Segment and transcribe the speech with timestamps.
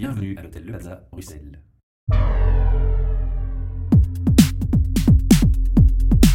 [0.00, 1.60] Bienvenue à l'hôtel Le Plaza, Bruxelles.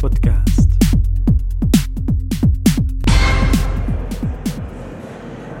[0.00, 0.70] Podcast.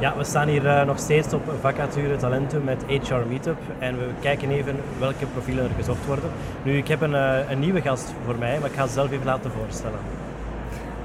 [0.00, 4.10] Ja, we staan hier uh, nog steeds op vacature Talentum met HR Meetup en we
[4.20, 6.30] kijken even welke profielen er gezocht worden.
[6.64, 9.10] Nu, ik heb een, uh, een nieuwe gast voor mij, maar ik ga ze zelf
[9.10, 9.98] even laten voorstellen.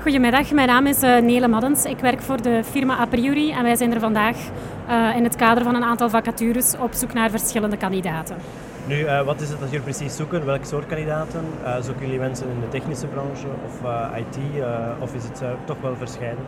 [0.01, 1.85] Goedemiddag, mijn naam is uh, Nele Maddens.
[1.85, 4.37] Ik werk voor de firma A Priori en wij zijn er vandaag
[4.89, 8.35] uh, in het kader van een aantal vacatures op zoek naar verschillende kandidaten.
[8.91, 10.45] Nu, uh, wat is het dat jullie precies zoeken?
[10.45, 11.45] Welk soort kandidaten?
[11.81, 13.79] zoeken jullie mensen in de technische branche of
[14.15, 14.37] IT
[14.99, 16.43] of is het toch wel verscheiden?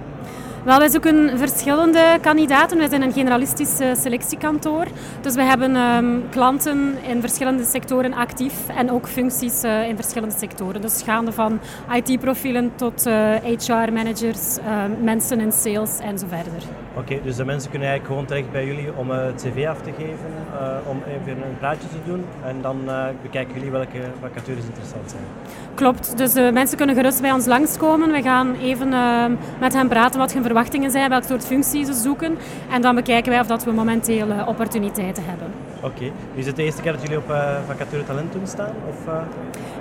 [0.64, 2.78] Wel, wij zoeken verschillende kandidaten.
[2.78, 4.86] Wij zijn een generalistisch selectiekantoor.
[5.22, 10.82] Dus we hebben um, klanten in verschillende sectoren actief en ook functies in verschillende sectoren.
[10.82, 11.60] Dus gaande van
[11.92, 13.04] IT-profielen tot
[13.44, 14.58] HR-managers,
[15.02, 16.83] mensen in sales en zo verder.
[16.96, 19.82] Oké, okay, dus de mensen kunnen eigenlijk gewoon terecht bij jullie om het cv af
[19.82, 20.32] te geven,
[20.86, 22.78] om even een praatje te doen en dan
[23.22, 25.24] bekijken jullie welke vacatures interessant zijn.
[25.76, 28.12] Klopt, dus de mensen kunnen gerust bij ons langskomen.
[28.12, 28.90] We gaan even
[29.60, 32.38] met hen praten wat hun verwachtingen zijn, welk soort functies ze zoeken.
[32.72, 35.48] En dan bekijken wij of dat we momenteel opportuniteiten hebben.
[35.78, 36.12] Oké, okay.
[36.34, 37.36] is het de eerste keer dat jullie op
[37.68, 38.74] Vacature Talentum staan?
[38.90, 39.14] Of.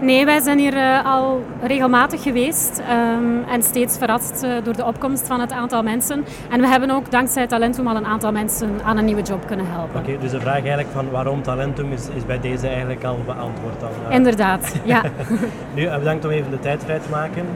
[0.01, 5.41] Nee, wij zijn hier al regelmatig geweest um, en steeds verrast door de opkomst van
[5.41, 6.25] het aantal mensen.
[6.51, 9.67] En we hebben ook dankzij Talentum al een aantal mensen aan een nieuwe job kunnen
[9.69, 10.01] helpen.
[10.01, 13.19] Oké, okay, dus de vraag eigenlijk van waarom Talentum is, is bij deze eigenlijk al
[13.27, 13.91] beantwoord dan?
[14.11, 15.03] Inderdaad, ja.
[15.75, 17.47] nu, bedankt om even de tijd vrij te maken.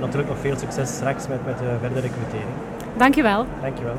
[0.00, 2.50] natuurlijk nog veel succes straks met, met de verdere recrutering.
[2.96, 3.46] Dankjewel.
[3.60, 3.96] Dankjewel.